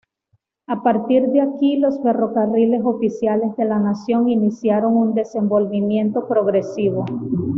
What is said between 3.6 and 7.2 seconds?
la Nación iniciaron un desenvolvimiento progresivo.